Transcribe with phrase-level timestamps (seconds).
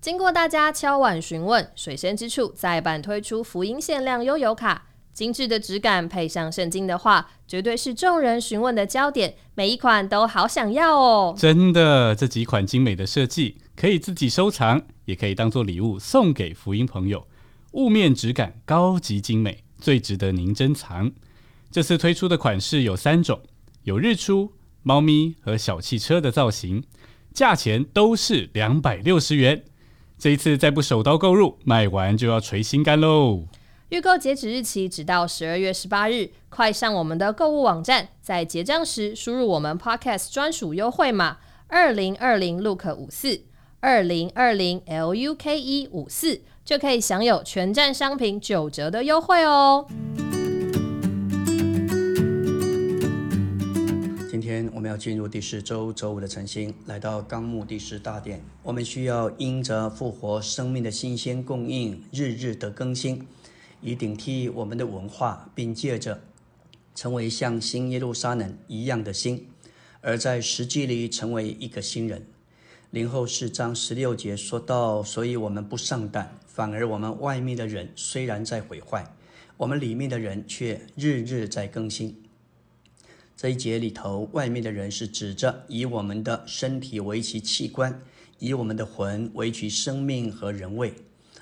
[0.00, 9.34] 经过大家敲碗询问，水仙之处再版推出福音限量悠游卡，精致的质感配上圣经的话，绝对是众人询问的焦点。
[9.54, 11.34] 每一款都好想要哦！
[11.36, 17.26] 真的，这几款精美的设计可以自己收藏，也可以当做礼物送给福音朋友。
[17.72, 21.12] 雾面质感高级精美，最值得您珍藏。
[21.70, 23.42] 这次推出的款式有三种，
[23.82, 26.84] 有日出、猫咪和小汽车的造型，
[27.34, 29.62] 价钱都是两百六十元。
[30.20, 33.44] 这一次再不手刀购入，卖完就要捶心肝喽！
[33.88, 41.38] 预购截止日期直到十二月十八日，快上我们的购物网站，在结账时输入我们 Podcast 专属优惠码
[41.68, 43.40] 二零二零 Look 五四
[43.80, 49.86] 二零二零 L U K E 五四，就可以享有全站商品九折的优惠哦。
[54.50, 58.42] 天我们要进入第四周周五的晨星，来到纲目第十大殿。
[58.64, 63.28] 我们需要因着复活生命的新鲜供应，日日的更新，
[63.80, 66.20] 以顶替我们的文化，并借着
[66.96, 69.46] 成为像新耶路撒冷一样的心，
[70.00, 72.26] 而在实际里成为一个新人。
[72.90, 79.14] 零后四章十六节说到，所以我们不上当，反而我们外面的人虽然在毁坏，
[79.58, 82.20] 我们里面的人却日日在更新。
[83.40, 88.02] 这一节里头，外面的人是指着以我们的身体为其器官，
[88.38, 90.90] 以我们的魂为其生命和人位；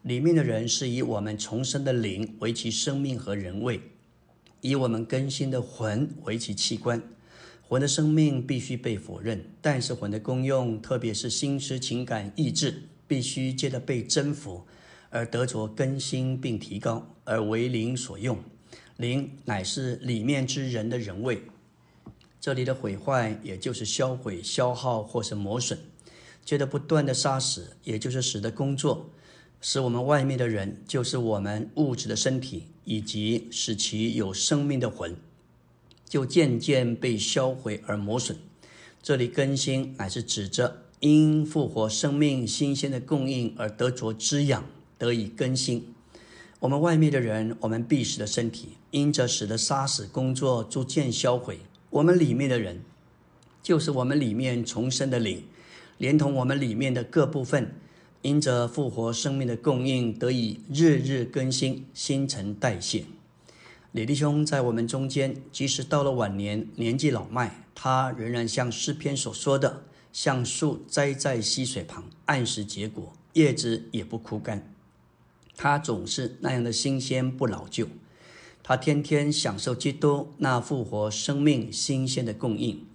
[0.00, 3.78] 里面的人是以我们重生的灵为其生命和人位，
[4.62, 7.02] 以我们更新的魂为其器官。
[7.60, 14.64] 魂的生命必须被否认，但是魂的功用，特别是心思、情感、意志，必须借着被征服
[15.10, 18.38] 而得着更新并提高，而为灵所用。
[18.96, 21.42] 灵乃是里面之人的人位。
[22.42, 25.78] 这里的毁坏，也就是销毁、消耗或是磨损，
[26.44, 29.10] 接着不断的杀死，也就是使得工作，
[29.60, 35.16] 使我们外面的人，就是我们物质的身体，以及使其有生命的魂，
[36.08, 38.36] 就渐渐被销毁而磨损。
[39.00, 44.64] 这里更新，乃是指着因复活生命新鲜的供应而得着滋养，
[44.98, 45.94] 得以更新。
[46.58, 51.60] 我们外面的人，我们必死的身体，因着使得杀死工作逐渐销毁。
[51.92, 52.80] 我们里面的人，
[53.62, 55.44] 就是我们里面重生的灵，
[55.98, 57.74] 连同我们里面的各部分，
[58.22, 63.04] 因着复活生命的供应，得以日日更新、新陈代谢。
[63.90, 69.82] 李弟兄在我们中间，即使到了晚年，年纪老迈，他仍然像诗篇所说的，
[70.14, 74.66] 像树栽在溪水旁，按时结果，叶子也不枯干。
[75.58, 77.86] 他总是那样的新鲜，不老旧。
[78.62, 82.86] 他天天享受基督那复活生命新鲜的供应。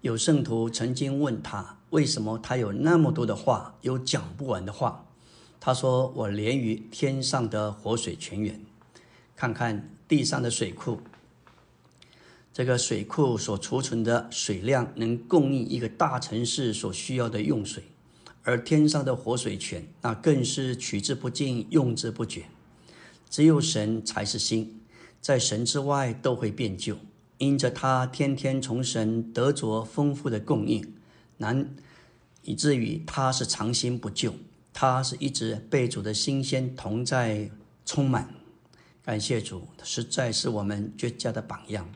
[0.00, 5.06] 有圣徒曾经问他，为什么他有那么多的话，有讲不完的话？
[5.60, 8.60] 他说：“我连于天上的活水泉源，
[9.34, 11.00] 看看地上的水库，
[12.52, 17.84] 这个水库所储存的水量能供应一个大城市所需要的用水，
[18.42, 22.44] 而天上的活水泉，那更是取之不尽，用之不绝。
[23.30, 24.80] 只有神才是心。”
[25.24, 26.98] 在神之外都会变旧，
[27.38, 30.86] 因着他天天从神得着丰富的供应，
[31.38, 31.74] 难
[32.42, 34.34] 以至于他是长新不旧，
[34.74, 37.50] 他是一直被主的新鲜同在
[37.86, 38.34] 充满。
[39.02, 41.90] 感谢主，实在是我们绝佳的榜样。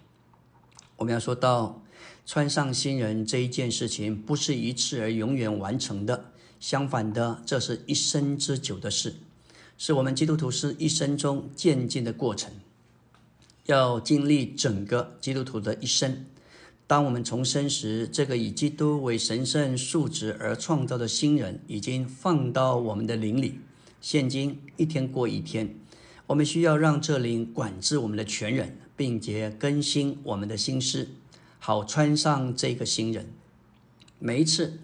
[0.97, 1.83] 我们要说到
[2.25, 9.17] 穿上新人这一件事情，不是一次而永远完成的，相反的，这是一生之久的事，
[9.77, 12.51] 是我们基督徒是一生中渐进的过程。
[13.69, 16.25] 要经历整个基督徒的一生。
[16.87, 23.59] 当我们重生时，这个以基督为神圣素质而创造的新人已经放到我们的灵里。
[24.01, 25.75] 现今一天过一天，
[26.29, 31.09] 我们需要让这灵管制我们的全人，并且更新我们的心思，
[31.59, 33.27] 好穿上这个新人。
[34.19, 34.79] 每一次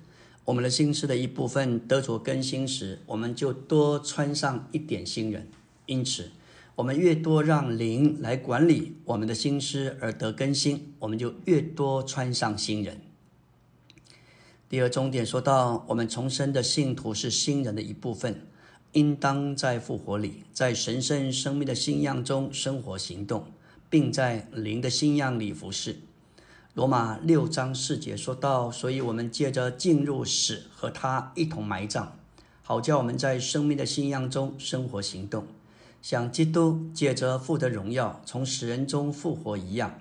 [0.45, 5.49] 我们的心思的一部分得着更新时，我们就多穿上一点新人。
[5.87, 6.33] 因此。
[6.77, 13.01] 我们越多让灵来管理我们的心思而得更新，我们就越多穿上新人。
[14.69, 18.49] 第二重点说到，我们重生的信徒是新人的一部分，
[18.91, 23.47] 应当在复活里，在神圣生命的信仰中生活行动，
[23.89, 26.01] 并在灵的信仰里服侍。
[26.73, 32.09] 罗马六章四节说到，所以我们借着进入死和他一同埋葬，
[32.65, 35.47] 好叫我们在生命的信仰中生活行动。
[36.05, 39.99] 像基督借着父的荣耀从死人中复活一样，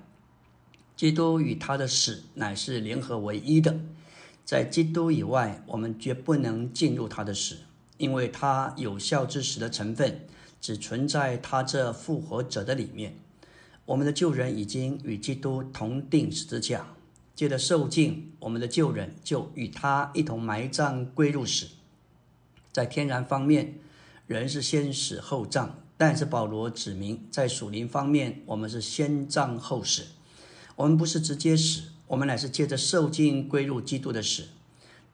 [0.98, 3.80] 基督与他的死乃是联合为一的。
[4.44, 7.60] 在基督以外，我们绝不能进入他的死，
[7.96, 10.28] 因为他有效之时的成分
[10.60, 13.16] 只存在他这复活者的里面。
[13.86, 16.86] 我们的旧人已经与基督同定十字架，
[17.34, 21.68] 借着受尽，我们的旧人就与他一同埋葬归入死。
[22.74, 23.80] 在天然方面，
[24.28, 30.04] 人是先死后葬，但是保罗指明，在属灵方面，我们是先葬后死。
[30.76, 34.46] 我们不是直接死，我们乃是借着受尽归入基督的死。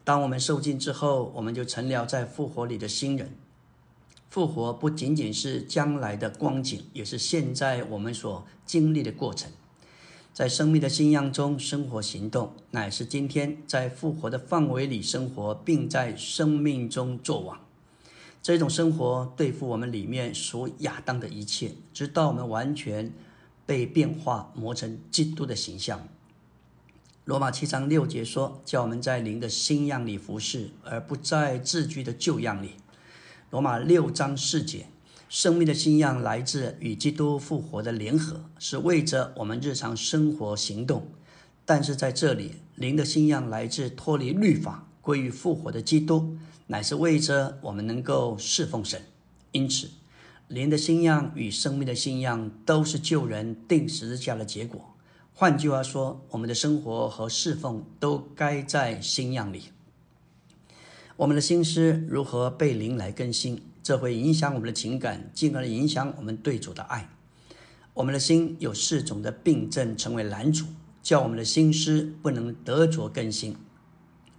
[0.03, 3.31] 当我们受尽之后，我们就成了在复活里的新人。
[4.29, 9.51] 复活不仅仅是将来的光景，也是现在我们所经历的过程。
[10.33, 17.59] 在生命的信仰中生活行动，乃是今天在复活的范围里生活，并在生命中作王。
[18.41, 23.11] 这种生活对付我们里面属亚当的一切，直到我们完全
[23.65, 26.07] 被变化磨成基督的形象。
[27.25, 32.75] 罗马七章六节说：“叫我们在灵的新样里服侍，而不在自居的旧样里。”
[33.51, 34.87] 罗马六章四节。
[35.27, 41.07] 生命的信仰来自与基督复活的联合，是为着我们日常生活行动。
[41.65, 49.01] 但是在这里，灵的信仰来自脱离律法、归于复活的基督，乃是为着我们能够侍奉神。
[49.53, 49.89] 因此，
[50.47, 54.93] 灵的信仰与生命的信仰都是救人定十字架的结果。
[55.33, 59.63] 换句话说，我们的生活和侍奉都该在信仰里。
[61.17, 63.63] 我们的心思如何被灵来更新？
[63.81, 67.09] 这会影响我们的情感，进而影响我们对主的爱。
[67.95, 70.67] 我们的心有四种的病症，成为拦阻，
[71.01, 73.57] 叫我们的心思不能得着更新。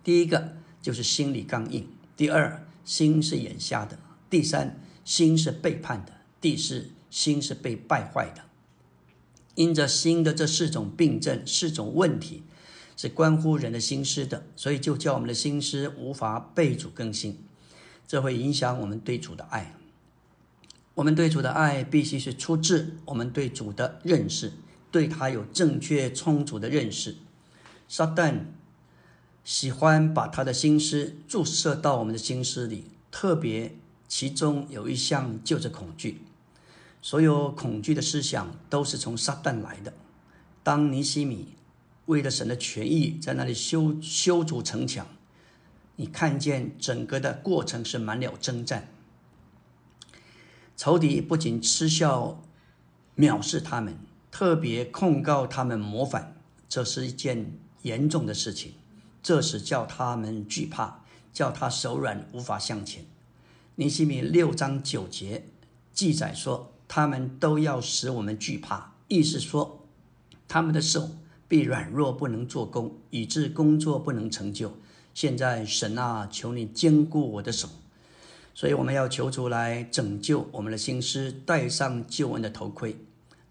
[0.03, 1.85] 第一个就是心理刚硬；
[2.17, 3.97] 第二，心是眼瞎的；
[4.29, 8.43] 第三，心是背叛的；第四，心是被败坏的。
[9.57, 12.45] 因着心的这四种病症、四种问题，
[12.97, 17.39] 是关乎人的心思的，所以就叫我们的心思无法被主更新。
[18.07, 19.75] 这会影响我们对主的爱。
[20.95, 24.53] 我们对主的爱必须是出自我们对主的认识，
[24.91, 27.17] 对他有正确充足的认识。
[27.89, 28.45] 撒旦
[29.45, 33.77] 喜欢把他的心思注射到我们的心思里，特别
[34.07, 36.23] 其中有一项就是恐惧。
[37.03, 39.93] 所有恐惧的思想都是从撒旦来的。
[40.63, 41.55] 当尼西米
[42.07, 45.07] 为了神的权益在那里修修筑城墙。
[45.97, 48.89] 你看见整个的过程是满了征战，
[50.75, 52.43] 仇敌不仅嗤笑、
[53.17, 53.99] 藐视他们，
[54.31, 56.35] 特别控告他们谋反，
[56.71, 57.53] 这是一件
[57.83, 58.73] 严重的事情。
[59.23, 63.05] 这是叫他们惧怕，叫他手软，无法向前。
[63.77, 65.47] 尼西米六章九节
[65.93, 69.87] 记载说，他们都要使我们惧怕，意思说
[70.49, 71.11] 他们的手
[71.49, 74.75] 必软弱，不能做工，以致工作不能成就。
[75.13, 77.69] 现在神啊，求你坚固我的手，
[78.55, 82.97] 所以我们要求主来拯救我们的心思，戴上救恩的头盔，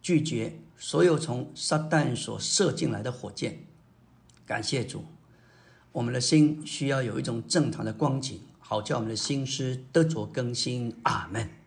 [0.01, 3.65] 拒绝所有从撒旦所射进来的火箭。
[4.45, 5.03] 感谢主，
[5.91, 10.95] 我们的心需要有一种正常的光景，好叫我们的心思得着更新。
[11.03, 11.58] 阿门。